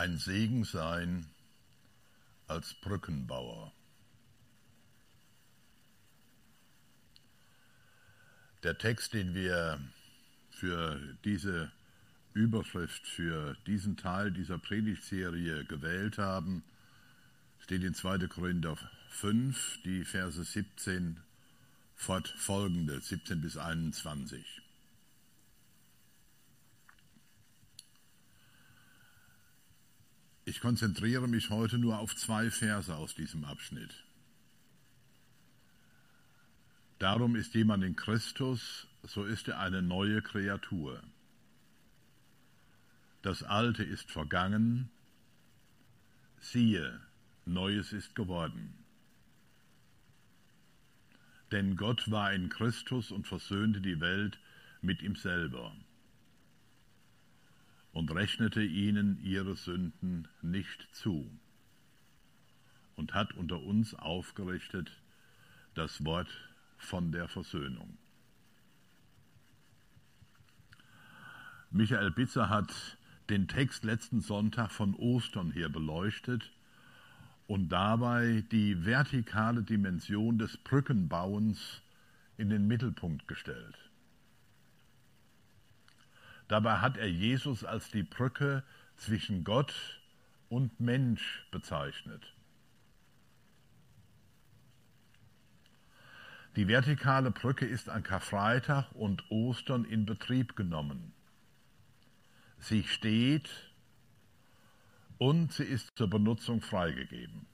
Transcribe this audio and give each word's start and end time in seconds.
ein 0.00 0.16
Segen 0.16 0.64
sein 0.64 1.26
als 2.46 2.72
Brückenbauer. 2.72 3.70
Der 8.62 8.78
Text, 8.78 9.12
den 9.12 9.34
wir 9.34 9.78
für 10.52 10.98
diese 11.24 11.70
Überschrift, 12.32 13.06
für 13.06 13.58
diesen 13.66 13.98
Teil 13.98 14.30
dieser 14.30 14.56
Predigtserie 14.56 15.66
gewählt 15.66 16.16
haben, 16.16 16.64
steht 17.58 17.84
in 17.84 17.94
2. 17.94 18.26
Korinther 18.28 18.78
5, 19.10 19.82
die 19.84 20.06
Verse 20.06 20.42
17 20.42 21.20
fortfolgende, 21.94 23.02
17 23.02 23.42
bis 23.42 23.58
21. 23.58 24.62
Ich 30.50 30.60
konzentriere 30.60 31.28
mich 31.28 31.50
heute 31.50 31.78
nur 31.78 32.00
auf 32.00 32.16
zwei 32.16 32.50
Verse 32.50 32.92
aus 32.92 33.14
diesem 33.14 33.44
Abschnitt. 33.44 33.94
Darum 36.98 37.36
ist 37.36 37.54
jemand 37.54 37.84
in 37.84 37.94
Christus, 37.94 38.88
so 39.04 39.24
ist 39.24 39.46
er 39.46 39.60
eine 39.60 39.80
neue 39.80 40.22
Kreatur. 40.22 41.00
Das 43.22 43.44
Alte 43.44 43.84
ist 43.84 44.10
vergangen, 44.10 44.90
siehe, 46.40 47.00
Neues 47.46 47.92
ist 47.92 48.16
geworden. 48.16 48.74
Denn 51.52 51.76
Gott 51.76 52.10
war 52.10 52.32
in 52.32 52.48
Christus 52.48 53.12
und 53.12 53.28
versöhnte 53.28 53.80
die 53.80 54.00
Welt 54.00 54.40
mit 54.82 55.00
ihm 55.00 55.14
selber 55.14 55.72
und 57.92 58.14
rechnete 58.14 58.62
ihnen 58.62 59.18
ihre 59.22 59.56
Sünden 59.56 60.28
nicht 60.42 60.88
zu 60.92 61.30
und 62.96 63.14
hat 63.14 63.34
unter 63.34 63.62
uns 63.62 63.94
aufgerichtet 63.94 64.90
das 65.74 66.04
Wort 66.04 66.28
von 66.78 67.12
der 67.12 67.28
Versöhnung. 67.28 67.96
Michael 71.70 72.10
Bitzer 72.10 72.48
hat 72.48 72.98
den 73.28 73.46
Text 73.46 73.84
letzten 73.84 74.20
Sonntag 74.20 74.72
von 74.72 74.94
Ostern 74.94 75.52
her 75.52 75.68
beleuchtet 75.68 76.50
und 77.46 77.68
dabei 77.68 78.44
die 78.50 78.84
vertikale 78.84 79.62
Dimension 79.62 80.38
des 80.38 80.56
Brückenbauens 80.56 81.82
in 82.36 82.50
den 82.50 82.66
Mittelpunkt 82.66 83.28
gestellt. 83.28 83.89
Dabei 86.50 86.78
hat 86.78 86.96
er 86.96 87.08
Jesus 87.08 87.62
als 87.62 87.92
die 87.92 88.02
Brücke 88.02 88.64
zwischen 88.96 89.44
Gott 89.44 90.00
und 90.48 90.80
Mensch 90.80 91.46
bezeichnet. 91.52 92.34
Die 96.56 96.66
vertikale 96.66 97.30
Brücke 97.30 97.66
ist 97.66 97.88
an 97.88 98.02
Karfreitag 98.02 98.90
und 98.94 99.30
Ostern 99.30 99.84
in 99.84 100.06
Betrieb 100.06 100.56
genommen. 100.56 101.12
Sie 102.58 102.82
steht 102.82 103.48
und 105.18 105.52
sie 105.52 105.62
ist 105.62 105.96
zur 105.96 106.10
Benutzung 106.10 106.62
freigegeben. 106.62 107.46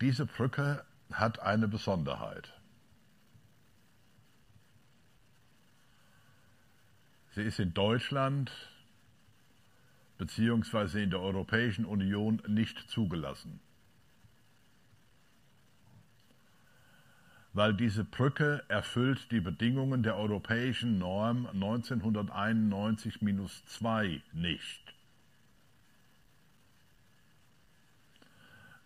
Diese 0.00 0.26
Brücke 0.26 0.84
hat 1.12 1.40
eine 1.40 1.68
Besonderheit. 1.68 2.57
Sie 7.38 7.44
ist 7.44 7.60
in 7.60 7.72
Deutschland 7.72 8.50
bzw. 10.18 11.04
in 11.04 11.10
der 11.10 11.20
Europäischen 11.20 11.84
Union 11.84 12.42
nicht 12.48 12.90
zugelassen. 12.90 13.60
Weil 17.52 17.74
diese 17.74 18.02
Brücke 18.02 18.64
erfüllt 18.66 19.30
die 19.30 19.38
Bedingungen 19.38 20.02
der 20.02 20.16
europäischen 20.16 20.98
Norm 20.98 21.46
1991-2 21.54 24.20
nicht. 24.32 24.94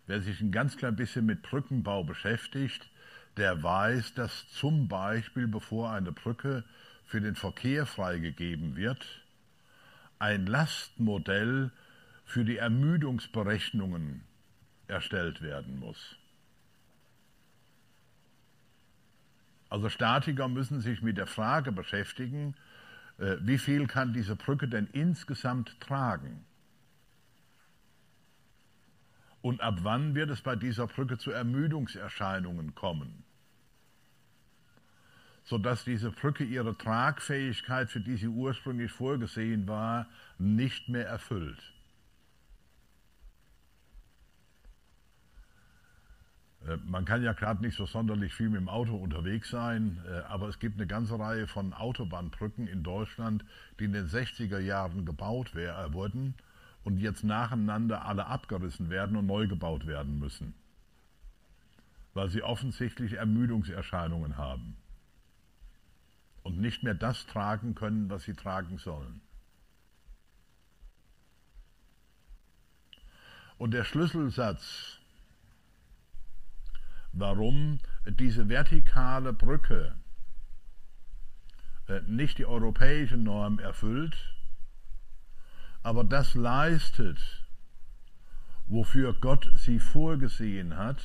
Wer 0.06 0.20
sich 0.20 0.42
ein 0.42 0.52
ganz 0.52 0.76
klein 0.76 0.96
bisschen 0.96 1.24
mit 1.24 1.40
Brückenbau 1.40 2.04
beschäftigt, 2.04 2.90
der 3.38 3.62
weiß, 3.62 4.12
dass 4.12 4.46
zum 4.50 4.88
Beispiel, 4.88 5.48
bevor 5.48 5.92
eine 5.92 6.12
Brücke 6.12 6.64
für 7.12 7.20
den 7.20 7.34
Verkehr 7.34 7.84
freigegeben 7.84 8.74
wird, 8.74 9.06
ein 10.18 10.46
Lastmodell 10.46 11.70
für 12.24 12.42
die 12.42 12.56
Ermüdungsberechnungen 12.56 14.22
erstellt 14.88 15.42
werden 15.42 15.78
muss. 15.78 16.16
Also 19.68 19.90
Statiker 19.90 20.48
müssen 20.48 20.80
sich 20.80 21.02
mit 21.02 21.18
der 21.18 21.26
Frage 21.26 21.70
beschäftigen, 21.70 22.54
äh, 23.18 23.36
wie 23.42 23.58
viel 23.58 23.86
kann 23.86 24.14
diese 24.14 24.34
Brücke 24.34 24.66
denn 24.66 24.86
insgesamt 24.92 25.78
tragen? 25.80 26.46
Und 29.42 29.60
ab 29.60 29.80
wann 29.82 30.14
wird 30.14 30.30
es 30.30 30.40
bei 30.40 30.56
dieser 30.56 30.86
Brücke 30.86 31.18
zu 31.18 31.30
Ermüdungserscheinungen 31.30 32.74
kommen? 32.74 33.22
Sodass 35.44 35.84
diese 35.84 36.10
Brücke 36.10 36.44
ihre 36.44 36.76
Tragfähigkeit, 36.76 37.90
für 37.90 38.00
die 38.00 38.16
sie 38.16 38.28
ursprünglich 38.28 38.92
vorgesehen 38.92 39.66
war, 39.66 40.06
nicht 40.38 40.88
mehr 40.88 41.06
erfüllt. 41.06 41.72
Äh, 46.66 46.76
man 46.84 47.04
kann 47.04 47.22
ja 47.22 47.32
gerade 47.32 47.62
nicht 47.62 47.76
so 47.76 47.86
sonderlich 47.86 48.34
viel 48.34 48.48
mit 48.48 48.60
dem 48.60 48.68
Auto 48.68 48.96
unterwegs 48.96 49.50
sein, 49.50 49.98
äh, 50.08 50.20
aber 50.28 50.48
es 50.48 50.58
gibt 50.58 50.76
eine 50.76 50.86
ganze 50.86 51.18
Reihe 51.18 51.46
von 51.46 51.72
Autobahnbrücken 51.72 52.66
in 52.66 52.82
Deutschland, 52.82 53.44
die 53.78 53.84
in 53.84 53.92
den 53.92 54.06
60er 54.06 54.58
Jahren 54.58 55.04
gebaut 55.04 55.54
wurden 55.54 56.34
und 56.84 56.98
jetzt 56.98 57.24
nacheinander 57.24 58.04
alle 58.04 58.26
abgerissen 58.26 58.90
werden 58.90 59.16
und 59.16 59.26
neu 59.26 59.46
gebaut 59.46 59.86
werden 59.86 60.18
müssen, 60.18 60.54
weil 62.14 62.28
sie 62.28 62.42
offensichtlich 62.42 63.14
Ermüdungserscheinungen 63.14 64.36
haben 64.36 64.76
und 66.42 66.58
nicht 66.58 66.82
mehr 66.82 66.94
das 66.94 67.26
tragen 67.26 67.74
können, 67.74 68.10
was 68.10 68.24
sie 68.24 68.34
tragen 68.34 68.78
sollen. 68.78 69.20
Und 73.58 73.70
der 73.72 73.84
Schlüsselsatz, 73.84 74.98
warum 77.12 77.78
diese 78.06 78.48
vertikale 78.48 79.32
Brücke 79.32 79.94
äh, 81.88 82.00
nicht 82.06 82.38
die 82.38 82.46
europäische 82.46 83.16
Norm 83.16 83.60
erfüllt, 83.60 84.16
aber 85.82 86.04
das 86.04 86.34
leistet, 86.34 87.20
wofür 88.66 89.14
Gott 89.14 89.50
sie 89.56 89.78
vorgesehen 89.78 90.76
hat, 90.76 91.04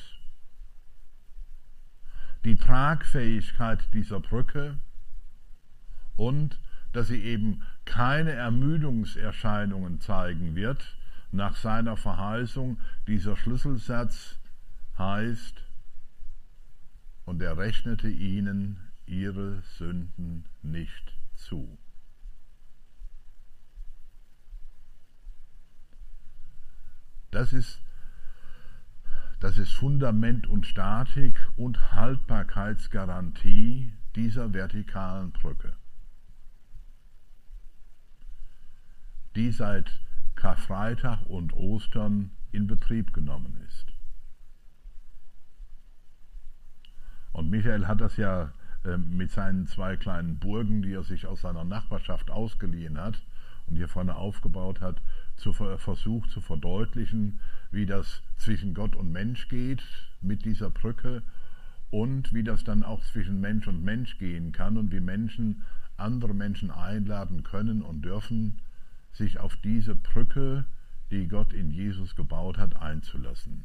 die 2.44 2.56
Tragfähigkeit 2.56 3.92
dieser 3.92 4.20
Brücke 4.20 4.78
und 6.18 6.60
dass 6.92 7.08
sie 7.08 7.22
eben 7.22 7.62
keine 7.86 8.32
Ermüdungserscheinungen 8.32 10.02
zeigen 10.02 10.54
wird, 10.54 10.98
nach 11.32 11.56
seiner 11.56 11.96
Verheißung, 11.96 12.78
dieser 13.06 13.36
Schlüsselsatz 13.36 14.38
heißt, 14.98 15.64
und 17.24 17.42
er 17.42 17.56
rechnete 17.56 18.08
ihnen 18.08 18.78
ihre 19.06 19.62
Sünden 19.76 20.44
nicht 20.62 21.14
zu. 21.34 21.78
Das 27.30 27.52
ist, 27.52 27.80
das 29.40 29.58
ist 29.58 29.72
Fundament 29.72 30.46
und 30.46 30.66
Statik 30.66 31.38
und 31.56 31.92
Haltbarkeitsgarantie 31.92 33.92
dieser 34.16 34.54
vertikalen 34.54 35.32
Brücke, 35.32 35.74
die 39.38 39.52
seit 39.52 40.00
Karfreitag 40.34 41.20
und 41.28 41.52
Ostern 41.52 42.32
in 42.50 42.66
Betrieb 42.66 43.12
genommen 43.12 43.56
ist. 43.68 43.86
Und 47.32 47.48
Michael 47.48 47.86
hat 47.86 48.00
das 48.00 48.16
ja 48.16 48.52
äh, 48.84 48.96
mit 48.96 49.30
seinen 49.30 49.68
zwei 49.68 49.96
kleinen 49.96 50.40
Burgen, 50.40 50.82
die 50.82 50.92
er 50.92 51.04
sich 51.04 51.26
aus 51.26 51.42
seiner 51.42 51.62
Nachbarschaft 51.62 52.32
ausgeliehen 52.32 52.98
hat 52.98 53.22
und 53.66 53.76
hier 53.76 53.86
vorne 53.86 54.16
aufgebaut 54.16 54.80
hat, 54.80 55.00
zu 55.36 55.52
versucht 55.52 56.30
zu 56.32 56.40
verdeutlichen, 56.40 57.38
wie 57.70 57.86
das 57.86 58.22
zwischen 58.38 58.74
Gott 58.74 58.96
und 58.96 59.12
Mensch 59.12 59.46
geht 59.48 59.84
mit 60.20 60.44
dieser 60.44 60.70
Brücke 60.70 61.22
und 61.90 62.34
wie 62.34 62.42
das 62.42 62.64
dann 62.64 62.82
auch 62.82 63.04
zwischen 63.04 63.40
Mensch 63.40 63.68
und 63.68 63.84
Mensch 63.84 64.18
gehen 64.18 64.50
kann 64.50 64.76
und 64.76 64.90
wie 64.90 65.00
Menschen 65.00 65.62
andere 65.96 66.34
Menschen 66.34 66.72
einladen 66.72 67.44
können 67.44 67.82
und 67.82 68.02
dürfen, 68.02 68.58
sich 69.12 69.38
auf 69.38 69.56
diese 69.56 69.94
Brücke, 69.94 70.64
die 71.10 71.28
Gott 71.28 71.52
in 71.52 71.70
Jesus 71.70 72.16
gebaut 72.16 72.58
hat, 72.58 72.76
einzulassen. 72.76 73.64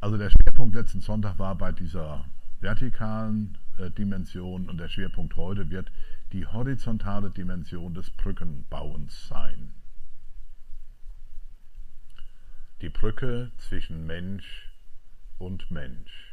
Also 0.00 0.16
der 0.16 0.30
Schwerpunkt 0.30 0.76
letzten 0.76 1.00
Sonntag 1.00 1.38
war 1.38 1.56
bei 1.56 1.72
dieser 1.72 2.24
vertikalen 2.60 3.58
äh, 3.78 3.90
Dimension 3.90 4.68
und 4.68 4.78
der 4.78 4.88
Schwerpunkt 4.88 5.36
heute 5.36 5.70
wird 5.70 5.90
die 6.32 6.46
horizontale 6.46 7.30
Dimension 7.30 7.94
des 7.94 8.10
Brückenbauens 8.10 9.28
sein. 9.28 9.72
Die 12.80 12.90
Brücke 12.90 13.50
zwischen 13.58 14.06
Mensch 14.06 14.70
und 15.38 15.70
Mensch. 15.70 16.27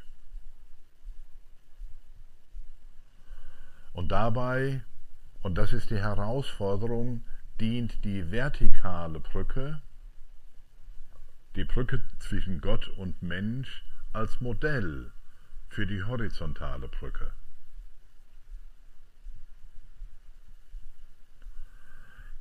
Und 3.95 4.09
dabei, 4.09 4.83
und 5.41 5.55
das 5.55 5.71
ist 5.71 5.89
die 5.89 5.99
Herausforderung, 5.99 7.25
dient 7.61 8.03
die 8.03 8.29
vertikale 8.29 9.21
Brücke, 9.21 9.81
die 11.55 11.63
Brücke 11.63 12.01
zwischen 12.19 12.59
Gott 12.59 12.89
und 12.89 13.23
Mensch, 13.23 13.85
als 14.11 14.41
Modell 14.41 15.13
für 15.69 15.87
die 15.87 16.03
horizontale 16.03 16.89
Brücke. 16.89 17.31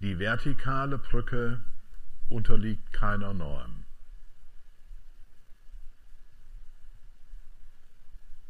Die 0.00 0.18
vertikale 0.18 0.98
Brücke 0.98 1.62
unterliegt 2.30 2.92
keiner 2.92 3.32
Norm. 3.32 3.84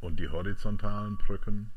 Und 0.00 0.18
die 0.18 0.30
horizontalen 0.30 1.18
Brücken 1.18 1.70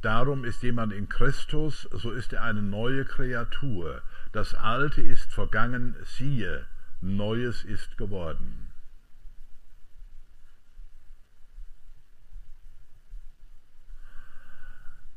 Darum 0.00 0.44
ist 0.44 0.62
jemand 0.62 0.92
in 0.92 1.08
Christus, 1.08 1.88
so 1.90 2.12
ist 2.12 2.32
er 2.32 2.44
eine 2.44 2.62
neue 2.62 3.04
Kreatur. 3.04 4.00
Das 4.32 4.54
Alte 4.54 5.00
ist 5.00 5.32
vergangen, 5.32 5.96
siehe, 6.04 6.66
Neues 7.00 7.64
ist 7.64 7.98
geworden. 7.98 8.68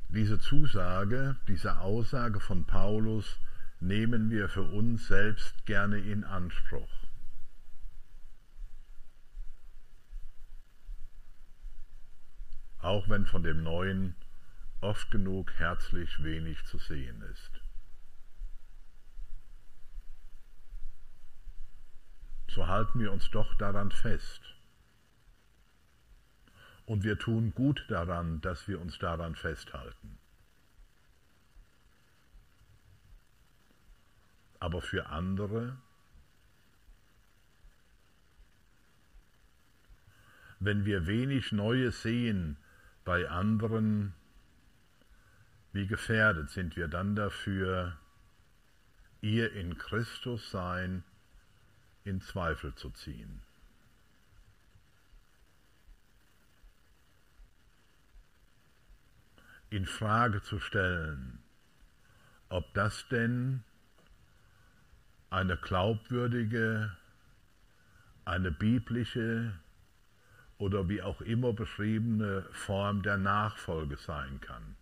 Diese 0.10 0.39
Zusage, 0.39 1.38
diese 1.48 1.80
Aussage 1.80 2.39
von 2.39 2.66
Paulus 2.66 3.39
nehmen 3.80 4.30
wir 4.30 4.50
für 4.50 4.63
uns 4.63 5.07
selbst 5.07 5.66
gerne 5.66 6.00
in 6.00 6.24
Anspruch. 6.24 6.89
Auch 12.80 13.07
wenn 13.07 13.25
von 13.25 13.44
dem 13.44 13.63
Neuen 13.63 14.16
oft 14.81 15.12
genug 15.12 15.54
herzlich 15.54 16.24
wenig 16.24 16.63
zu 16.66 16.78
sehen 16.80 17.22
ist. 17.31 17.62
So 22.50 22.68
halten 22.68 23.00
wir 23.00 23.12
uns 23.13 23.30
doch 23.30 23.56
daran 23.56 23.92
fest. 23.92 24.42
Und 26.86 27.04
wir 27.04 27.18
tun 27.18 27.54
gut 27.54 27.86
daran, 27.88 28.42
dass 28.42 28.68
wir 28.68 28.81
uns 28.81 28.98
daran 29.00 29.36
festhalten. 29.36 30.18
Aber 34.60 34.81
für 34.81 35.07
andere, 35.07 35.78
wenn 40.60 40.83
wir 40.86 41.07
wenig 41.07 41.51
Neues 41.51 42.01
sehen 42.01 42.57
bei 43.06 43.30
anderen, 43.30 44.13
wie 45.73 45.88
gefährdet 45.88 46.50
sind 46.50 46.75
wir 46.75 46.88
dann 46.88 47.15
dafür, 47.15 47.97
ihr 49.21 49.53
in 49.53 49.77
Christus 49.77 50.51
sein 50.51 51.03
in 52.03 52.21
Zweifel 52.21 52.73
zu 52.75 52.89
ziehen. 52.89 53.41
In 59.69 59.85
Frage 59.85 60.41
zu 60.41 60.59
stellen, 60.59 61.39
ob 62.50 62.73
das 62.73 63.07
denn 63.07 63.63
eine 65.29 65.56
glaubwürdige, 65.56 66.97
eine 68.25 68.51
biblische 68.51 69.53
oder 70.57 70.89
wie 70.89 71.01
auch 71.01 71.21
immer 71.21 71.53
beschriebene 71.53 72.44
Form 72.51 73.01
der 73.01 73.18
Nachfolge 73.18 73.95
sein 73.95 74.41
kann. 74.41 74.75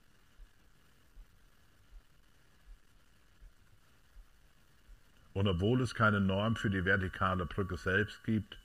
Und 5.40 5.48
obwohl 5.48 5.80
es 5.80 5.96
keine 5.96 6.20
Norm 6.20 6.58
für 6.58 6.70
die 6.70 6.84
vertikale 6.84 7.46
Brücke 7.46 7.78
selbst 7.78 8.26
gibt, 8.26 8.58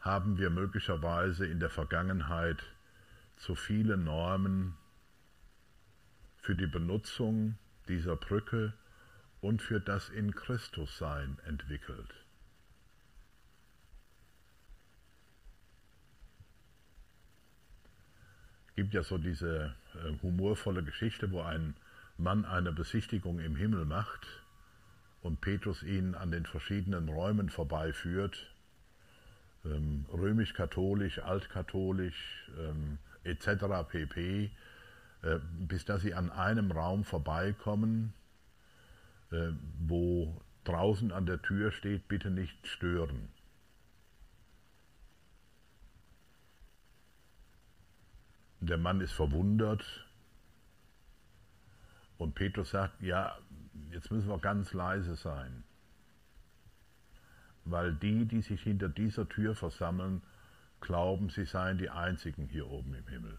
haben 0.00 0.38
wir 0.38 0.48
möglicherweise 0.48 1.44
in 1.44 1.60
der 1.60 1.68
Vergangenheit 1.68 2.62
zu 3.36 3.54
viele 3.54 3.98
Normen 3.98 4.78
für 6.38 6.56
die 6.56 6.66
Benutzung 6.66 7.58
dieser 7.86 8.16
Brücke 8.16 8.72
und 9.42 9.60
für 9.60 9.78
das 9.78 10.08
in 10.08 10.34
Christus 10.34 10.96
sein 10.96 11.36
entwickelt. 11.44 12.14
Es 18.68 18.74
gibt 18.76 18.94
ja 18.94 19.02
so 19.02 19.18
diese 19.18 19.74
äh, 19.96 20.14
humorvolle 20.22 20.82
Geschichte, 20.82 21.30
wo 21.30 21.42
ein 21.42 21.76
Mann 22.16 22.46
eine 22.46 22.72
Besichtigung 22.72 23.38
im 23.38 23.54
Himmel 23.54 23.84
macht 23.84 24.41
und 25.22 25.40
Petrus 25.40 25.82
ihn 25.82 26.14
an 26.14 26.30
den 26.30 26.46
verschiedenen 26.46 27.08
Räumen 27.08 27.48
vorbeiführt, 27.48 28.52
ähm, 29.64 30.04
römisch-katholisch, 30.12 31.20
altkatholisch 31.20 32.50
ähm, 32.58 32.98
etc. 33.24 33.88
pp., 33.88 34.50
äh, 35.22 35.38
bis 35.60 35.84
dass 35.84 36.02
sie 36.02 36.14
an 36.14 36.30
einem 36.30 36.72
Raum 36.72 37.04
vorbeikommen, 37.04 38.12
äh, 39.30 39.50
wo 39.78 40.40
draußen 40.64 41.12
an 41.12 41.26
der 41.26 41.40
Tür 41.40 41.70
steht, 41.70 42.08
bitte 42.08 42.30
nicht 42.30 42.66
stören. 42.66 43.28
Der 48.60 48.78
Mann 48.78 49.00
ist 49.00 49.12
verwundert 49.12 49.84
und 52.22 52.34
Petrus 52.34 52.70
sagt, 52.70 53.02
ja, 53.02 53.36
jetzt 53.90 54.10
müssen 54.10 54.28
wir 54.28 54.38
ganz 54.38 54.72
leise 54.72 55.16
sein, 55.16 55.64
weil 57.64 57.94
die, 57.94 58.24
die 58.26 58.42
sich 58.42 58.62
hinter 58.62 58.88
dieser 58.88 59.28
Tür 59.28 59.54
versammeln, 59.54 60.22
glauben, 60.80 61.30
sie 61.30 61.44
seien 61.44 61.78
die 61.78 61.90
Einzigen 61.90 62.46
hier 62.46 62.68
oben 62.68 62.94
im 62.94 63.06
Himmel. 63.06 63.38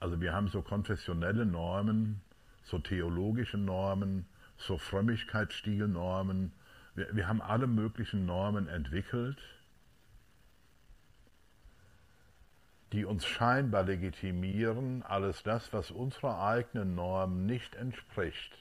Also 0.00 0.20
wir 0.20 0.34
haben 0.34 0.48
so 0.48 0.60
konfessionelle 0.60 1.46
Normen, 1.46 2.20
so 2.64 2.78
theologische 2.78 3.56
Normen, 3.56 4.26
so 4.58 4.76
Frömmigkeitsstilnormen. 4.76 6.52
Wir, 6.94 7.16
wir 7.16 7.26
haben 7.26 7.40
alle 7.40 7.66
möglichen 7.66 8.26
Normen 8.26 8.68
entwickelt 8.68 9.38
die 12.94 13.04
uns 13.04 13.26
scheinbar 13.26 13.82
legitimieren, 13.82 15.02
alles 15.02 15.42
das, 15.42 15.72
was 15.72 15.90
unserer 15.90 16.40
eigenen 16.40 16.94
Norm 16.94 17.44
nicht 17.44 17.74
entspricht, 17.74 18.56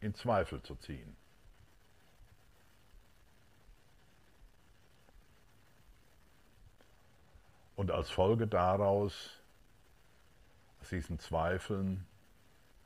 in 0.00 0.14
Zweifel 0.14 0.62
zu 0.62 0.74
ziehen. 0.76 1.16
Und 7.76 7.90
als 7.90 8.10
Folge 8.10 8.46
daraus, 8.46 9.40
aus 10.80 10.88
diesen 10.90 11.18
Zweifeln, 11.20 12.06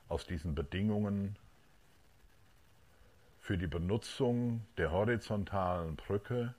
aus 0.08 0.24
diesen 0.24 0.54
Bedingungen 0.54 1.36
für 3.40 3.58
die 3.58 3.66
Benutzung 3.66 4.64
der 4.76 4.92
horizontalen 4.92 5.96
Brücke 5.96 6.54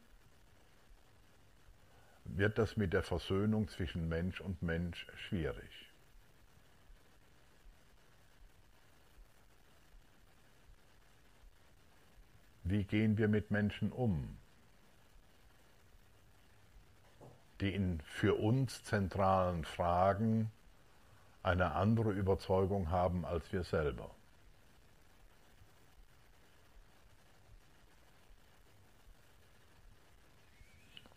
wird 2.26 2.58
das 2.58 2.78
mit 2.78 2.94
der 2.94 3.04
Versöhnung 3.04 3.68
zwischen 3.68 4.08
Mensch 4.10 4.42
und 4.42 4.62
Mensch 4.62 5.08
schwierig. 5.16 5.92
Wie 12.64 12.86
gehen 12.86 13.18
wir 13.18 13.28
mit 13.28 13.52
Menschen 13.52 13.92
um, 13.92 14.38
die 17.60 17.74
in 17.74 18.00
für 18.02 18.36
uns 18.36 18.84
zentralen 18.84 19.66
Fragen 19.66 20.52
eine 21.44 21.74
andere 21.74 22.12
Überzeugung 22.12 22.90
haben 22.90 23.26
als 23.26 23.52
wir 23.52 23.64
selber. 23.64 24.10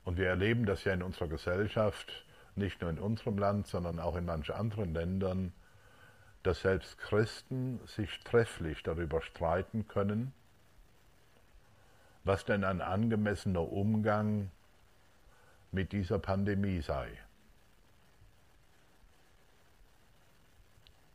Und 0.06 0.18
wir 0.18 0.28
erleben 0.28 0.66
das 0.66 0.84
ja 0.84 0.92
in 0.92 1.02
unserer 1.02 1.26
Gesellschaft, 1.26 2.24
nicht 2.54 2.80
nur 2.80 2.90
in 2.90 3.00
unserem 3.00 3.38
Land, 3.38 3.66
sondern 3.66 3.98
auch 3.98 4.14
in 4.14 4.24
manchen 4.24 4.54
anderen 4.54 4.94
Ländern, 4.94 5.52
dass 6.44 6.60
selbst 6.60 6.96
Christen 6.98 7.80
sich 7.86 8.20
trefflich 8.20 8.84
darüber 8.84 9.20
streiten 9.20 9.88
können, 9.88 10.32
was 12.22 12.44
denn 12.44 12.62
ein 12.62 12.80
angemessener 12.80 13.62
Umgang 13.62 14.52
mit 15.72 15.90
dieser 15.90 16.20
Pandemie 16.20 16.82
sei. 16.82 17.08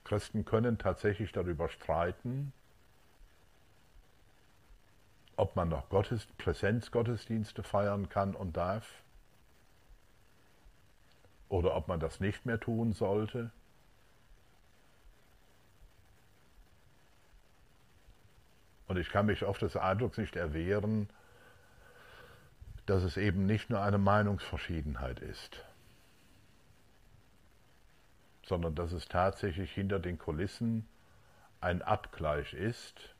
Christen 0.03 0.43
können 0.43 0.77
tatsächlich 0.77 1.31
darüber 1.31 1.69
streiten, 1.69 2.51
ob 5.41 5.55
man 5.55 5.69
noch 5.69 5.89
Gottes, 5.89 6.27
Präsenzgottesdienste 6.37 7.63
feiern 7.63 8.09
kann 8.09 8.35
und 8.35 8.55
darf 8.55 9.01
oder 11.49 11.75
ob 11.75 11.87
man 11.87 11.99
das 11.99 12.19
nicht 12.19 12.45
mehr 12.45 12.59
tun 12.59 12.93
sollte. 12.93 13.49
Und 18.87 18.97
ich 18.97 19.09
kann 19.09 19.25
mich 19.25 19.43
oft 19.43 19.63
des 19.63 19.75
Eindrucks 19.75 20.19
nicht 20.19 20.35
erwehren, 20.35 21.09
dass 22.85 23.01
es 23.01 23.17
eben 23.17 23.47
nicht 23.47 23.71
nur 23.71 23.81
eine 23.81 23.97
Meinungsverschiedenheit 23.97 25.21
ist, 25.21 25.65
sondern 28.43 28.75
dass 28.75 28.91
es 28.91 29.07
tatsächlich 29.07 29.71
hinter 29.71 29.97
den 29.97 30.19
Kulissen 30.19 30.87
ein 31.61 31.81
Abgleich 31.81 32.53
ist 32.53 33.10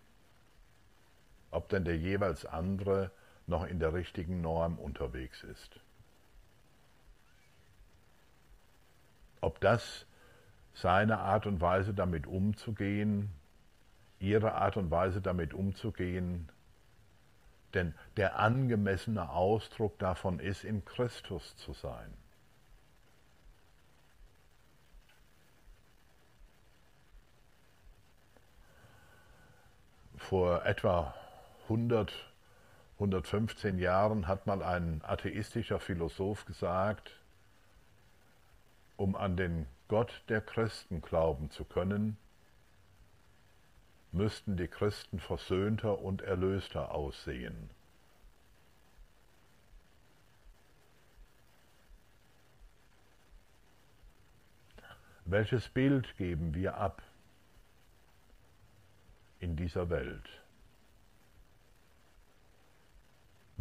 ob 1.52 1.70
denn 1.70 1.86
der 1.86 1.98
jeweils 1.98 2.46
andere 2.46 3.12
noch 3.48 3.66
in 3.66 3.80
der 3.80 3.94
richtigen 3.94 4.42
Norm 4.42 4.80
unterwegs 4.80 5.44
ist. 5.44 5.80
Ob 9.42 9.60
das 9.60 10.06
seine 10.74 11.20
Art 11.20 11.46
und 11.46 11.60
Weise 11.60 11.94
damit 11.94 12.28
umzugehen, 12.28 13.32
ihre 14.20 14.54
Art 14.54 14.78
und 14.78 14.90
Weise 14.92 15.22
damit 15.22 15.54
umzugehen, 15.54 16.50
denn 17.74 17.94
der 18.18 18.40
angemessene 18.40 19.30
Ausdruck 19.30 19.98
davon 20.00 20.40
ist, 20.40 20.64
in 20.64 20.86
Christus 20.86 21.56
zu 21.58 21.74
sein. 21.74 22.14
Vor 30.18 30.66
etwa 30.66 31.14
100, 31.72 32.12
115 32.96 33.80
Jahren 33.80 34.28
hat 34.28 34.46
mal 34.46 34.62
ein 34.62 35.02
atheistischer 35.06 35.80
Philosoph 35.80 36.44
gesagt, 36.46 37.18
um 38.98 39.16
an 39.16 39.38
den 39.38 39.68
Gott 39.88 40.22
der 40.28 40.42
Christen 40.42 41.02
glauben 41.02 41.50
zu 41.50 41.64
können, 41.64 42.18
müssten 44.12 44.58
die 44.58 44.68
Christen 44.68 45.22
versöhnter 45.22 46.00
und 46.00 46.22
erlöster 46.22 46.92
aussehen. 46.92 47.70
Welches 55.24 55.70
Bild 55.70 56.18
geben 56.18 56.54
wir 56.54 56.76
ab 56.76 57.02
in 59.40 59.56
dieser 59.56 59.90
Welt? 59.90 60.41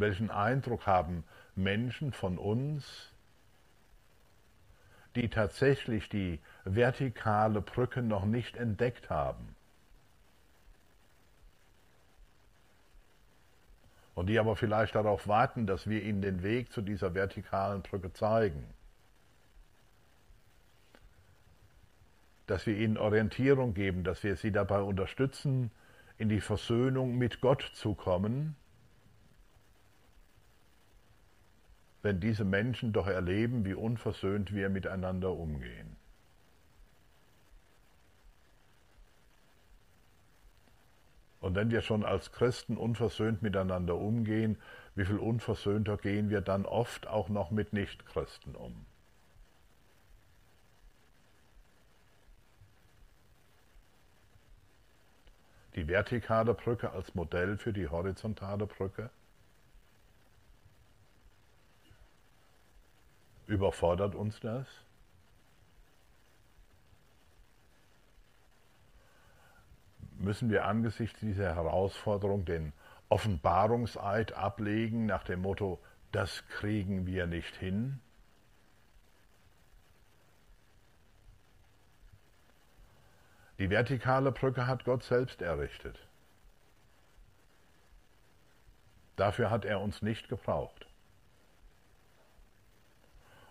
Welchen 0.01 0.31
Eindruck 0.31 0.87
haben 0.87 1.23
Menschen 1.55 2.11
von 2.11 2.37
uns, 2.39 3.11
die 5.15 5.29
tatsächlich 5.29 6.09
die 6.09 6.39
vertikale 6.65 7.61
Brücke 7.61 8.01
noch 8.01 8.25
nicht 8.25 8.57
entdeckt 8.57 9.09
haben? 9.11 9.55
Und 14.15 14.25
die 14.27 14.39
aber 14.39 14.55
vielleicht 14.55 14.95
darauf 14.95 15.27
warten, 15.27 15.67
dass 15.67 15.87
wir 15.87 16.03
ihnen 16.03 16.21
den 16.21 16.43
Weg 16.43 16.71
zu 16.71 16.81
dieser 16.81 17.13
vertikalen 17.13 17.81
Brücke 17.81 18.11
zeigen. 18.11 18.63
Dass 22.47 22.65
wir 22.65 22.75
ihnen 22.75 22.97
Orientierung 22.97 23.73
geben, 23.73 24.03
dass 24.03 24.23
wir 24.23 24.35
sie 24.35 24.51
dabei 24.51 24.81
unterstützen, 24.81 25.71
in 26.17 26.27
die 26.27 26.41
Versöhnung 26.41 27.17
mit 27.17 27.39
Gott 27.39 27.61
zu 27.73 27.93
kommen 27.93 28.55
wenn 32.01 32.19
diese 32.19 32.45
Menschen 32.45 32.93
doch 32.93 33.07
erleben, 33.07 33.65
wie 33.65 33.73
unversöhnt 33.73 34.53
wir 34.53 34.69
miteinander 34.69 35.31
umgehen. 35.31 35.95
Und 41.41 41.55
wenn 41.55 41.71
wir 41.71 41.81
schon 41.81 42.05
als 42.05 42.31
Christen 42.31 42.77
unversöhnt 42.77 43.41
miteinander 43.41 43.95
umgehen, 43.95 44.57
wie 44.95 45.05
viel 45.05 45.17
unversöhnter 45.17 45.97
gehen 45.97 46.29
wir 46.29 46.41
dann 46.41 46.65
oft 46.65 47.07
auch 47.07 47.29
noch 47.29 47.49
mit 47.49 47.73
Nichtchristen 47.73 48.55
um? 48.55 48.85
Die 55.75 55.87
vertikale 55.87 56.53
Brücke 56.53 56.91
als 56.91 57.15
Modell 57.15 57.57
für 57.57 57.73
die 57.73 57.87
horizontale 57.87 58.67
Brücke? 58.67 59.09
Überfordert 63.51 64.15
uns 64.15 64.39
das? 64.39 64.65
Müssen 70.17 70.49
wir 70.49 70.63
angesichts 70.63 71.19
dieser 71.19 71.53
Herausforderung 71.53 72.45
den 72.45 72.71
Offenbarungseid 73.09 74.31
ablegen 74.31 75.05
nach 75.05 75.25
dem 75.25 75.41
Motto, 75.41 75.81
das 76.13 76.47
kriegen 76.47 77.05
wir 77.05 77.27
nicht 77.27 77.57
hin? 77.57 77.99
Die 83.59 83.69
vertikale 83.69 84.31
Brücke 84.31 84.65
hat 84.65 84.85
Gott 84.85 85.03
selbst 85.03 85.41
errichtet. 85.41 85.99
Dafür 89.17 89.49
hat 89.49 89.65
er 89.65 89.81
uns 89.81 90.01
nicht 90.01 90.29
gebraucht. 90.29 90.87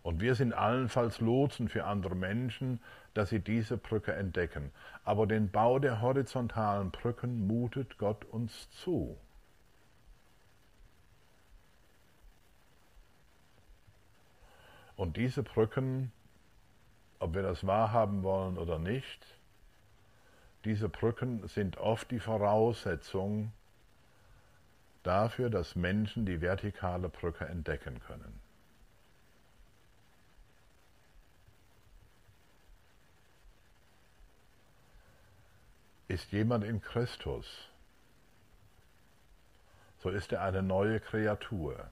Und 0.02 0.20
wir 0.20 0.34
sind 0.34 0.54
allenfalls 0.54 1.20
Lotsen 1.20 1.68
für 1.68 1.84
andere 1.84 2.14
Menschen, 2.14 2.80
dass 3.14 3.28
sie 3.28 3.40
diese 3.40 3.76
Brücke 3.76 4.14
entdecken. 4.14 4.70
Aber 5.04 5.26
den 5.26 5.50
Bau 5.50 5.78
der 5.78 6.00
horizontalen 6.00 6.90
Brücken 6.90 7.46
mutet 7.46 7.98
Gott 7.98 8.24
uns 8.24 8.70
zu. 8.70 9.18
Und 14.96 15.16
diese 15.16 15.42
Brücken, 15.42 16.12
ob 17.18 17.34
wir 17.34 17.42
das 17.42 17.66
wahrhaben 17.66 18.22
wollen 18.22 18.58
oder 18.58 18.78
nicht, 18.78 19.26
diese 20.64 20.90
Brücken 20.90 21.46
sind 21.48 21.78
oft 21.78 22.10
die 22.10 22.20
Voraussetzung 22.20 23.52
dafür, 25.02 25.48
dass 25.48 25.74
Menschen 25.74 26.26
die 26.26 26.42
vertikale 26.42 27.08
Brücke 27.08 27.46
entdecken 27.46 28.00
können. 28.00 28.49
Ist 36.10 36.32
jemand 36.32 36.64
in 36.64 36.80
Christus, 36.82 37.46
so 40.00 40.10
ist 40.10 40.32
er 40.32 40.42
eine 40.42 40.60
neue 40.60 40.98
Kreatur. 40.98 41.88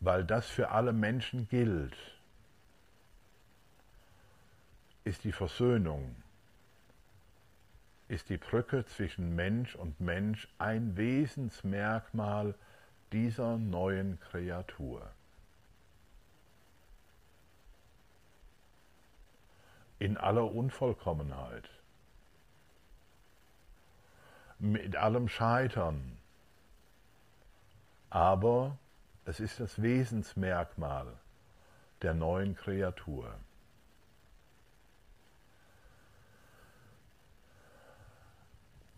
Weil 0.00 0.24
das 0.24 0.48
für 0.48 0.72
alle 0.72 0.92
Menschen 0.92 1.48
gilt, 1.48 1.96
ist 5.04 5.22
die 5.22 5.30
Versöhnung, 5.30 6.16
ist 8.08 8.30
die 8.30 8.38
Brücke 8.38 8.84
zwischen 8.84 9.36
Mensch 9.36 9.76
und 9.76 10.00
Mensch 10.00 10.48
ein 10.58 10.96
Wesensmerkmal 10.96 12.56
dieser 13.12 13.58
neuen 13.58 14.18
Kreatur. 14.18 15.08
In 19.98 20.16
aller 20.16 20.52
Unvollkommenheit, 20.52 21.68
mit 24.58 24.96
allem 24.96 25.28
Scheitern, 25.28 26.18
aber 28.10 28.78
Es 29.26 29.40
ist 29.40 29.58
das 29.58 29.80
Wesensmerkmal 29.80 31.06
der 32.02 32.12
neuen 32.12 32.54
Kreatur. 32.54 33.34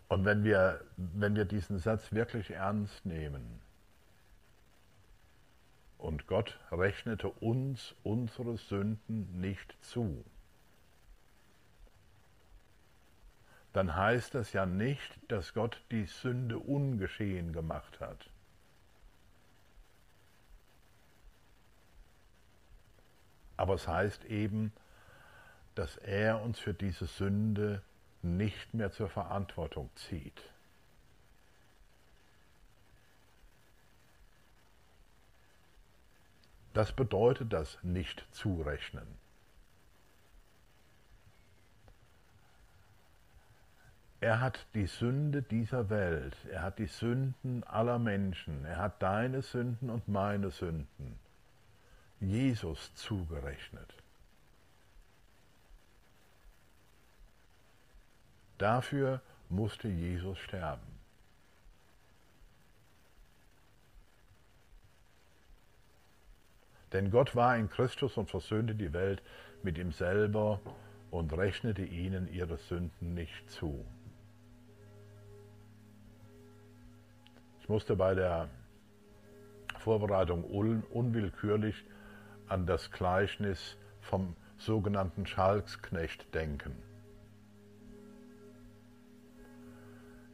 Und 0.09 0.25
wenn 0.25 0.43
wir, 0.43 0.81
wenn 0.97 1.35
wir 1.35 1.45
diesen 1.45 1.79
Satz 1.79 2.11
wirklich 2.11 2.51
ernst 2.51 3.05
nehmen, 3.05 3.61
und 5.97 6.27
Gott 6.27 6.59
rechnete 6.71 7.29
uns 7.29 7.95
unsere 8.03 8.57
Sünden 8.57 9.39
nicht 9.41 9.75
zu, 9.83 10.23
dann 13.73 13.95
heißt 13.95 14.33
das 14.35 14.53
ja 14.53 14.65
nicht, 14.65 15.19
dass 15.27 15.53
Gott 15.53 15.81
die 15.91 16.05
Sünde 16.05 16.57
ungeschehen 16.57 17.53
gemacht 17.53 17.99
hat. 17.99 18.29
Aber 23.57 23.73
es 23.73 23.87
heißt 23.87 24.25
eben, 24.25 24.71
dass 25.75 25.97
er 25.97 26.41
uns 26.41 26.59
für 26.59 26.73
diese 26.73 27.05
Sünde 27.05 27.81
nicht 28.21 28.73
mehr 28.73 28.91
zur 28.91 29.09
Verantwortung 29.09 29.89
zieht. 29.95 30.41
Das 36.73 36.91
bedeutet 36.91 37.53
das 37.53 37.79
nicht 37.81 38.23
Er 44.19 44.41
hat 44.41 44.65
die 44.73 44.87
Sünde 44.87 45.43
dieser 45.43 45.89
Welt, 45.89 46.35
er 46.51 46.63
hat 46.63 46.79
die 46.79 46.87
Sünden 46.87 47.63
aller 47.65 47.99
Menschen, 47.99 48.65
er 48.65 48.77
hat 48.77 49.01
deine 49.01 49.43
Sünden 49.43 49.91
und 49.91 50.07
meine 50.07 50.49
Sünden 50.49 51.19
Jesus 52.19 52.95
zugerechnet. 52.95 53.93
Dafür 58.57 59.21
musste 59.49 59.87
Jesus 59.87 60.39
sterben. 60.39 60.97
Denn 66.91 67.11
Gott 67.11 67.35
war 67.35 67.55
in 67.55 67.69
Christus 67.69 68.17
und 68.17 68.31
versöhnte 68.31 68.73
die 68.73 68.93
Welt 68.93 69.21
mit 69.61 69.77
ihm 69.77 69.91
selber 69.91 70.59
und 71.11 71.33
rechnete 71.33 71.83
ihnen 71.83 72.31
ihre 72.33 72.57
Sünden 72.57 73.13
nicht 73.13 73.51
zu. 73.51 73.85
Ich 77.67 77.69
musste 77.69 77.97
bei 77.97 78.15
der 78.15 78.47
Vorbereitung 79.79 80.45
unwillkürlich 80.45 81.83
an 82.47 82.65
das 82.65 82.93
Gleichnis 82.93 83.75
vom 83.99 84.37
sogenannten 84.55 85.25
Schalksknecht 85.25 86.33
denken, 86.33 86.71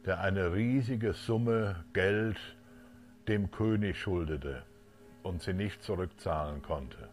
der 0.06 0.20
eine 0.20 0.52
riesige 0.52 1.12
Summe 1.12 1.84
Geld 1.92 2.38
dem 3.26 3.50
König 3.50 3.98
schuldete 3.98 4.62
und 5.24 5.42
sie 5.42 5.54
nicht 5.54 5.82
zurückzahlen 5.82 6.62
konnte. 6.62 7.08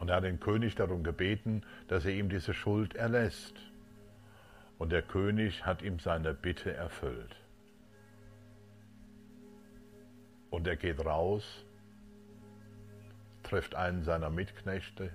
Und 0.00 0.10
er 0.10 0.16
hat 0.16 0.24
den 0.24 0.38
König 0.38 0.74
darum 0.74 1.02
gebeten, 1.02 1.62
dass 1.88 2.04
er 2.04 2.12
ihm 2.12 2.28
diese 2.28 2.52
Schuld 2.52 2.94
erlässt. 2.94 3.69
Und 4.80 4.92
der 4.92 5.02
König 5.02 5.66
hat 5.66 5.82
ihm 5.82 5.98
seine 5.98 6.32
Bitte 6.32 6.72
erfüllt. 6.72 7.36
Und 10.48 10.66
er 10.66 10.76
geht 10.76 11.04
raus, 11.04 11.66
trifft 13.42 13.74
einen 13.74 14.04
seiner 14.04 14.30
Mitknechte, 14.30 15.12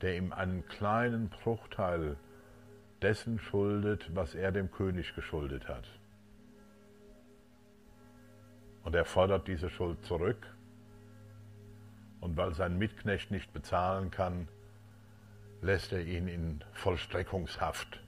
der 0.00 0.16
ihm 0.16 0.32
einen 0.32 0.64
kleinen 0.68 1.28
Bruchteil 1.28 2.16
dessen 3.02 3.40
schuldet, 3.40 4.14
was 4.14 4.36
er 4.36 4.52
dem 4.52 4.70
König 4.70 5.12
geschuldet 5.16 5.66
hat. 5.66 5.88
Und 8.84 8.94
er 8.94 9.06
fordert 9.06 9.48
diese 9.48 9.70
Schuld 9.70 10.04
zurück. 10.04 10.54
Und 12.20 12.36
weil 12.36 12.54
sein 12.54 12.78
Mitknecht 12.78 13.32
nicht 13.32 13.52
bezahlen 13.52 14.12
kann, 14.12 14.46
lässt 15.62 15.92
er 15.92 16.04
ihn 16.04 16.26
in 16.26 16.64
Vollstreckungshaft 16.72 18.02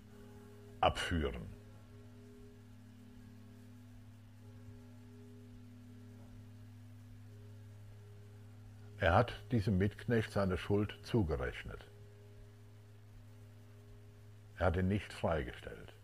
abführen. 0.80 1.46
Er 8.98 9.14
hat 9.14 9.40
diesem 9.52 9.78
Mitknecht 9.78 10.32
seine 10.32 10.58
Schuld 10.58 10.98
zugerechnet. 11.02 11.86
Er 14.58 14.66
hat 14.66 14.76
ihn 14.76 14.88
nicht 14.88 15.12
freigestellt. 15.12 15.94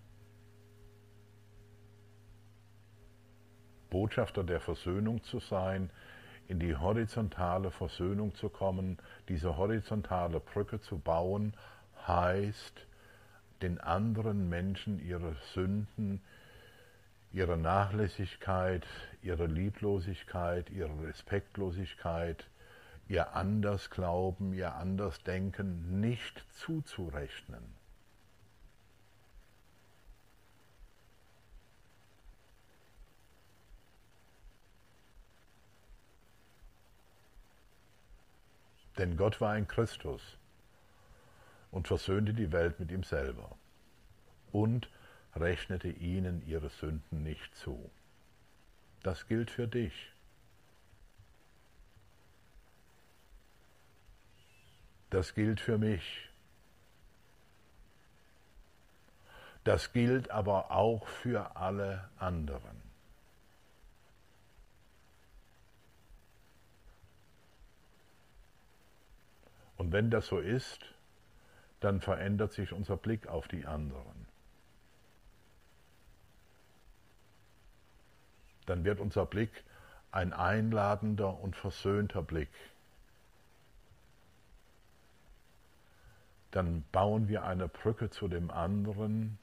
Botschafter 3.88 4.44
der 4.44 4.60
Versöhnung 4.60 5.22
zu 5.24 5.40
sein, 5.40 5.90
in 6.50 6.58
die 6.58 6.76
horizontale 6.76 7.70
Versöhnung 7.70 8.34
zu 8.34 8.48
kommen, 8.48 8.98
diese 9.28 9.56
horizontale 9.56 10.40
Brücke 10.40 10.80
zu 10.80 10.98
bauen, 10.98 11.54
heißt, 12.08 12.86
den 13.62 13.78
anderen 13.78 14.48
Menschen 14.48 14.98
ihre 14.98 15.36
Sünden, 15.54 16.20
ihre 17.32 17.56
Nachlässigkeit, 17.56 18.84
ihre 19.22 19.46
Lieblosigkeit, 19.46 20.70
ihre 20.70 21.06
Respektlosigkeit, 21.06 22.44
ihr 23.06 23.36
Andersglauben, 23.36 24.52
ihr 24.52 24.74
Andersdenken 24.74 26.00
nicht 26.00 26.44
zuzurechnen. 26.54 27.79
Denn 39.00 39.16
Gott 39.16 39.40
war 39.40 39.56
in 39.56 39.66
Christus 39.66 40.20
und 41.70 41.88
versöhnte 41.88 42.34
die 42.34 42.52
Welt 42.52 42.78
mit 42.78 42.90
ihm 42.90 43.02
selber 43.02 43.56
und 44.52 44.90
rechnete 45.34 45.88
ihnen 45.88 46.46
ihre 46.46 46.68
Sünden 46.68 47.22
nicht 47.22 47.56
zu. 47.56 47.90
Das 49.02 49.26
gilt 49.26 49.50
für 49.50 49.66
dich. 49.66 50.12
Das 55.08 55.34
gilt 55.34 55.60
für 55.60 55.78
mich. 55.78 56.28
Das 59.64 59.94
gilt 59.94 60.30
aber 60.30 60.72
auch 60.72 61.08
für 61.08 61.56
alle 61.56 62.10
anderen. 62.18 62.89
Und 69.80 69.92
wenn 69.92 70.10
das 70.10 70.26
so 70.26 70.38
ist, 70.38 70.84
dann 71.80 72.02
verändert 72.02 72.52
sich 72.52 72.74
unser 72.74 72.98
Blick 72.98 73.28
auf 73.28 73.48
die 73.48 73.64
anderen. 73.64 74.26
Dann 78.66 78.84
wird 78.84 79.00
unser 79.00 79.24
Blick 79.24 79.64
ein 80.12 80.34
einladender 80.34 81.40
und 81.40 81.56
versöhnter 81.56 82.20
Blick. 82.20 82.50
Dann 86.50 86.84
bauen 86.92 87.28
wir 87.28 87.44
eine 87.44 87.66
Brücke 87.66 88.10
zu 88.10 88.28
dem 88.28 88.50
anderen, 88.50 89.38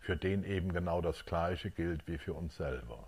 für 0.00 0.16
den 0.16 0.42
eben 0.42 0.72
genau 0.72 1.00
das 1.00 1.24
Gleiche 1.26 1.70
gilt 1.70 2.08
wie 2.08 2.18
für 2.18 2.34
uns 2.34 2.56
selber. 2.56 3.06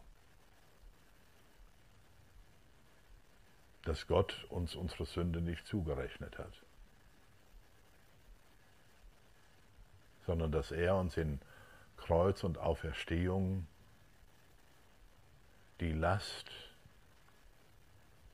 Dass 3.84 4.06
Gott 4.06 4.44
uns 4.48 4.74
unsere 4.74 5.04
Sünde 5.04 5.40
nicht 5.40 5.66
zugerechnet 5.66 6.38
hat, 6.38 6.52
sondern 10.26 10.52
dass 10.52 10.70
er 10.70 10.96
uns 10.96 11.16
in 11.16 11.40
Kreuz 11.96 12.44
und 12.44 12.58
Auferstehung 12.58 13.66
die 15.80 15.92
Last, 15.92 16.50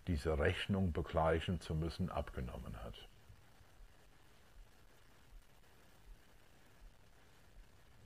diese 0.06 0.38
Rechnung 0.38 0.92
begleichen 0.92 1.60
zu 1.60 1.74
müssen, 1.74 2.10
abgenommen 2.10 2.76
hat. 2.82 2.94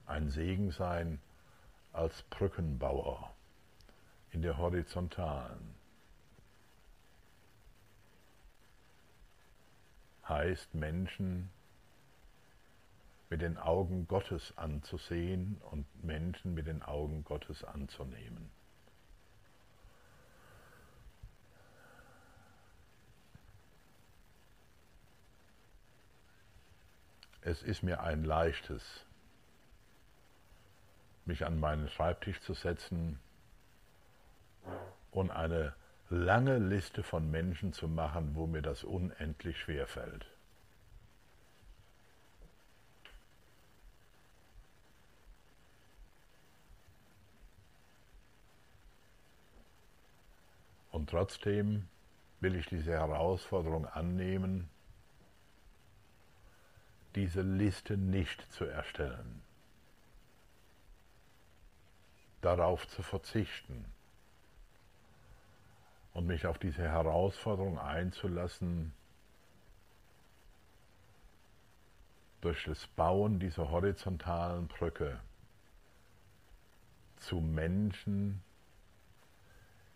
Ein 0.07 0.31
Segen 0.31 0.71
sein 0.71 1.21
als 1.93 2.23
Brückenbauer 2.25 3.35
in 4.33 4.43
der 4.43 4.59
horizontalen, 4.59 5.74
heißt 10.29 10.75
Menschen 10.75 11.51
mit 13.31 13.41
den 13.41 13.59
Augen 13.59 14.07
Gottes 14.07 14.57
anzusehen 14.57 15.61
und 15.71 15.87
Menschen 16.05 16.55
mit 16.55 16.67
den 16.67 16.83
Augen 16.83 17.25
Gottes 17.25 17.65
anzunehmen. 17.65 18.51
Es 27.41 27.63
ist 27.63 27.83
mir 27.83 28.03
ein 28.03 28.25
leichtes, 28.25 29.05
mich 31.27 31.45
an 31.45 31.61
meinen 31.61 31.89
Schreibtisch 31.89 32.41
zu 32.41 32.55
setzen 32.55 33.19
und 35.11 35.31
eine 35.31 35.75
lange 36.15 36.59
Liste 36.59 37.03
von 37.03 37.31
Menschen 37.31 37.73
zu 37.73 37.89
machen, 37.89 38.35
wo 38.35 38.47
mir 38.47 38.63
das 38.63 38.85
unendlich 38.85 39.59
schwer 39.59 39.87
fällt. 39.87 40.27
Und 50.93 51.11
trotzdem 51.11 51.89
will 52.39 52.55
ich 52.55 52.67
diese 52.67 52.93
Herausforderung 52.93 53.87
annehmen, 53.87 54.71
diese 57.17 57.43
Liste 57.43 57.97
nicht 57.97 58.41
zu 58.53 58.65
erstellen, 58.65 59.43
darauf 62.41 62.87
zu 62.87 63.03
verzichten 63.03 63.85
und 66.15 66.27
mich 66.27 66.47
auf 66.47 66.59
diese 66.59 66.83
Herausforderung 66.83 67.79
einzulassen, 67.79 68.93
durch 72.41 72.65
das 72.65 72.87
Bauen 72.89 73.41
dieser 73.41 73.71
horizontalen 73.71 74.69
Brücke 74.69 75.21
zu 77.17 77.41
Menschen, 77.41 78.43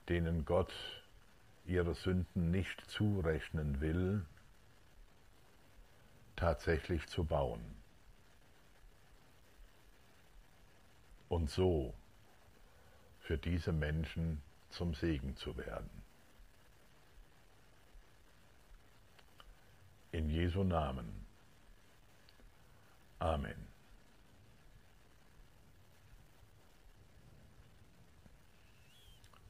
denen 0.09 0.45
Gott 0.45 0.73
ihre 1.67 1.95
Sünden 1.95 2.51
nicht 2.51 2.81
zurechnen 2.91 3.81
will, 3.81 4.25
tatsächlich 6.37 7.07
zu 7.09 7.25
bauen. 7.25 7.77
Und 11.29 11.51
so 11.51 11.95
für 13.21 13.37
diese 13.37 13.73
Menschen 13.73 14.41
zum 14.71 14.95
Segen 14.95 15.37
zu 15.37 15.57
werden. 15.59 16.08
In 20.11 20.31
Jesu 20.31 20.65
Namen. 20.65 21.27
Amen. 23.19 23.67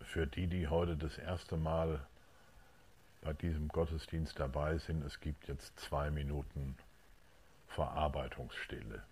Für 0.01 0.27
die, 0.27 0.47
die 0.47 0.69
heute 0.69 0.97
das 0.97 1.19
erste 1.19 1.57
Mal 1.57 2.07
bei 3.21 3.33
diesem 3.35 3.69
Gottesdienst 3.69 4.39
dabei 4.41 4.79
sind. 4.79 5.05
Es 5.05 5.21
gibt 5.21 5.49
jetzt 5.49 5.79
zwei 5.79 6.11
Minuten 6.11 6.77
Verarbeitungsstille. 7.69 9.05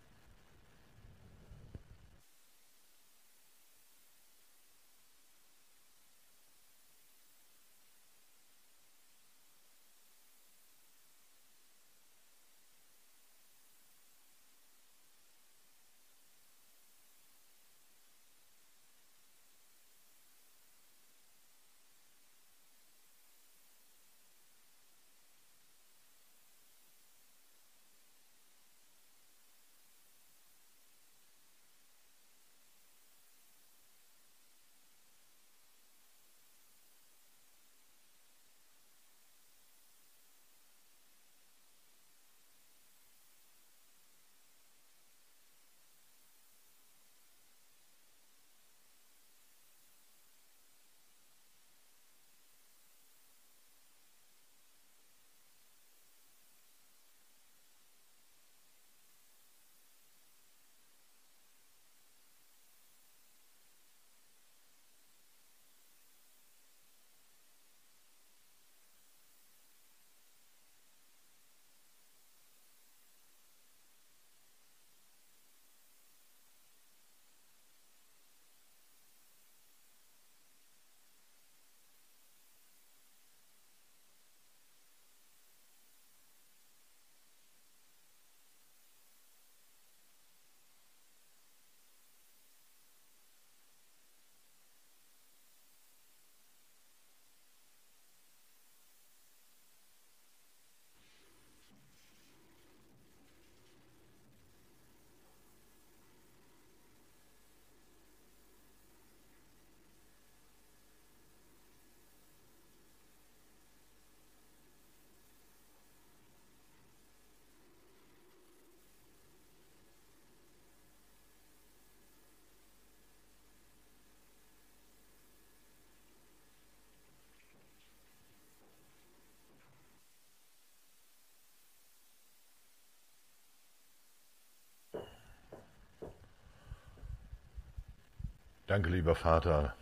Danke, 138.67 138.91
lieber 138.91 139.15
Vater, 139.15 139.77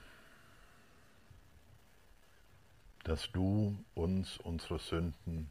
dass 3.05 3.31
du 3.33 3.83
uns 3.95 4.37
unsere 4.39 4.79
Sünden 4.79 5.51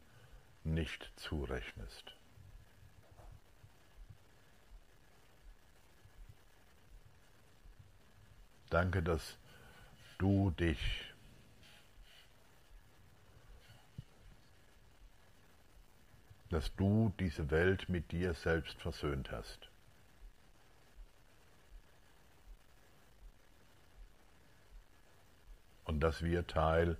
nicht 0.62 1.10
zurechnest. 1.16 2.14
Danke, 8.70 9.02
dass 9.02 9.36
du 10.18 10.50
dich 10.50 10.78
dass 16.50 16.72
du 16.76 17.12
diese 17.18 17.50
Welt 17.50 17.88
mit 17.88 18.12
dir 18.12 18.32
selbst 18.32 18.80
versöhnt 18.80 19.32
hast. 19.32 19.68
und 25.94 26.00
dass 26.00 26.24
wir 26.24 26.44
Teil 26.44 26.96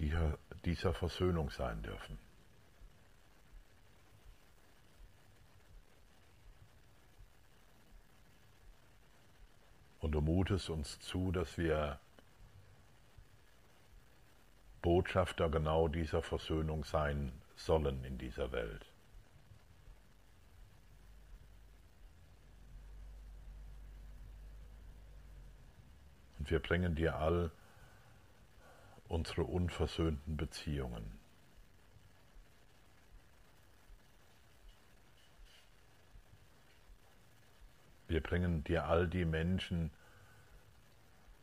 dieser, 0.00 0.36
dieser 0.64 0.92
Versöhnung 0.92 1.50
sein 1.50 1.80
dürfen. 1.84 2.18
Und 10.00 10.10
du 10.10 10.20
mutest 10.20 10.68
uns 10.68 10.98
zu, 10.98 11.30
dass 11.30 11.56
wir 11.58 12.00
Botschafter 14.82 15.48
genau 15.48 15.86
dieser 15.86 16.20
Versöhnung 16.20 16.82
sein 16.82 17.30
sollen 17.54 18.02
in 18.02 18.18
dieser 18.18 18.50
Welt. 18.50 18.84
Und 26.40 26.50
wir 26.50 26.58
bringen 26.58 26.96
dir 26.96 27.14
all 27.16 27.52
unsere 29.08 29.44
unversöhnten 29.44 30.36
Beziehungen. 30.36 31.18
Wir 38.08 38.22
bringen 38.22 38.64
dir 38.64 38.86
all 38.86 39.06
die 39.06 39.26
Menschen, 39.26 39.90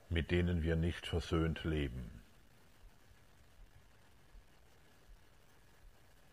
mit 0.09 0.31
denen 0.31 0.63
wir 0.63 0.75
nicht 0.75 1.05
versöhnt 1.05 1.63
leben. 1.63 2.21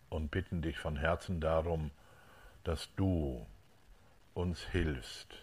Und 0.09 0.31
bitten 0.31 0.63
dich 0.63 0.79
von 0.79 0.97
Herzen 0.97 1.41
darum, 1.41 1.91
dass 2.65 2.95
du 2.97 3.47
uns 4.35 4.63
hilfst, 4.69 5.35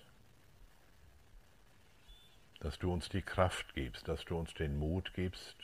dass 2.60 2.78
du 2.80 2.92
uns 2.92 3.10
die 3.10 3.22
Kraft 3.22 3.74
gibst, 3.74 4.08
dass 4.08 4.26
du 4.26 4.38
uns 4.38 4.54
den 4.54 4.78
Mut 4.78 5.14
gibst, 5.14 5.58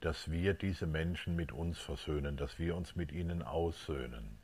dass 0.00 0.30
wir 0.30 0.54
diese 0.54 0.86
Menschen 0.86 1.34
mit 1.34 1.52
uns 1.52 1.78
versöhnen, 1.78 2.36
dass 2.36 2.58
wir 2.58 2.76
uns 2.76 2.94
mit 2.94 3.10
ihnen 3.12 3.42
aussöhnen. 3.42 4.38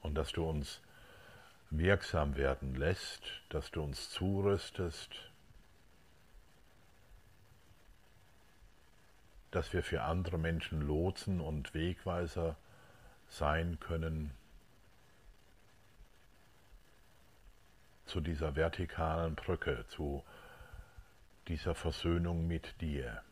Und 0.00 0.16
dass 0.16 0.32
du 0.32 0.44
uns 0.44 0.80
wirksam 1.70 2.36
werden 2.36 2.74
lässt, 2.74 3.22
dass 3.50 3.70
du 3.70 3.82
uns 3.82 4.10
zurüstest, 4.10 5.10
dass 9.52 9.72
wir 9.72 9.82
für 9.82 10.02
andere 10.02 10.38
Menschen 10.38 10.80
Lotsen 10.80 11.40
und 11.40 11.72
Wegweiser 11.72 12.56
sein 13.28 13.78
können 13.78 14.32
zu 18.12 18.20
dieser 18.20 18.54
vertikalen 18.56 19.34
Brücke, 19.34 19.86
zu 19.88 20.22
dieser 21.48 21.74
Versöhnung 21.74 22.46
mit 22.46 22.78
dir. 22.82 23.22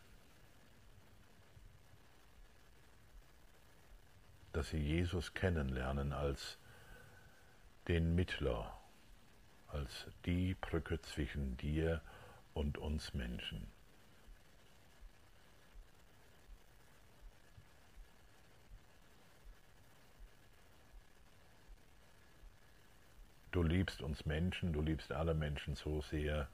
Dass 4.54 4.70
sie 4.70 4.78
Jesus 4.78 5.34
kennenlernen 5.34 6.14
als 6.14 6.56
den 7.88 8.14
Mittler, 8.14 8.72
als 9.68 10.06
die 10.24 10.54
Brücke 10.54 10.98
zwischen 11.02 11.58
dir 11.58 12.00
und 12.54 12.78
uns 12.78 13.12
Menschen. 13.12 13.66
Du 23.52 23.62
liebst 23.80 24.02
uns 24.02 24.26
Menschen, 24.26 24.74
du 24.74 24.82
liebst 24.82 25.10
alle 25.10 25.32
Menschen 25.32 25.74
so 25.74 26.02
sehr, 26.02 26.48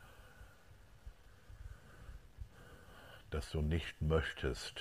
dass 3.30 3.50
du 3.50 3.62
nicht 3.62 4.00
möchtest, 4.00 4.80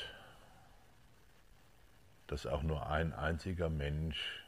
dass 2.27 2.45
auch 2.45 2.61
nur 2.61 2.87
ein 2.87 3.13
einziger 3.13 3.71
Mensch 3.71 4.43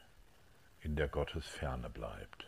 in 0.80 0.94
der 0.94 1.08
Gottesferne 1.08 1.90
bleibt. 1.90 2.46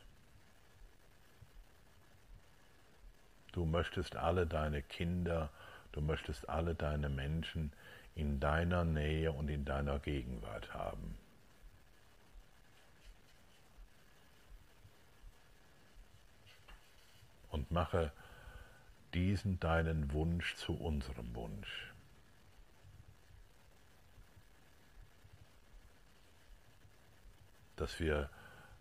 Du 3.51 3.65
möchtest 3.65 4.15
alle 4.15 4.47
deine 4.47 4.83
Kinder, 4.83 5.51
du 5.91 6.01
möchtest 6.01 6.49
alle 6.49 6.77
deine 6.77 7.09
Menschen 7.09 7.73
in 8.15 8.39
deiner 8.39 8.85
Nähe 8.85 9.33
und 9.33 9.49
in 9.49 9.65
deiner 9.65 9.99
Gegenwart 9.99 10.73
haben. 10.73 11.19
Und 17.51 17.71
mache 17.71 18.13
diesen 19.15 19.59
deinen 19.61 20.13
Wunsch 20.13 20.55
zu 20.57 20.75
unserem 20.75 21.35
Wunsch. 21.35 21.93
Dass 27.77 27.99
wir 27.99 28.31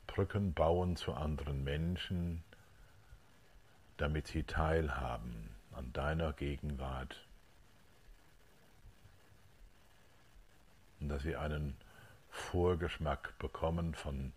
Brücken 0.07 0.53
bauen 0.53 0.95
zu 0.97 1.13
anderen 1.13 1.63
Menschen, 1.63 2.43
damit 3.97 4.27
sie 4.27 4.43
teilhaben 4.43 5.49
an 5.71 5.91
deiner 5.93 6.33
Gegenwart 6.33 7.15
und 10.99 11.09
dass 11.09 11.23
sie 11.23 11.35
einen 11.35 11.77
Vorgeschmack 12.29 13.37
bekommen 13.39 13.93
von 13.93 14.33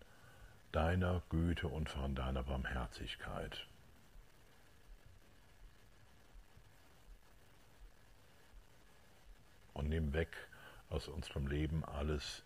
deiner 0.71 1.23
Güte 1.29 1.69
und 1.69 1.89
von 1.89 2.15
deiner 2.15 2.43
Barmherzigkeit. 2.43 3.67
Und 9.75 9.89
nimm 9.89 10.13
weg 10.13 10.29
aus 10.91 11.09
unserem 11.09 11.47
Leben 11.47 11.85
alles, 11.85 12.43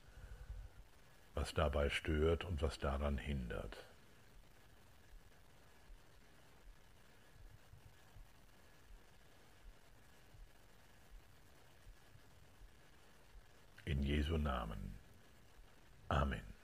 was 1.35 1.53
dabei 1.55 1.91
stört 1.91 2.45
und 2.45 2.63
was 2.63 2.79
daran 2.79 3.19
hindert. 3.19 3.77
In 13.85 14.03
Jesu 14.03 14.37
Namen. 14.37 14.95
Amen. 16.09 16.56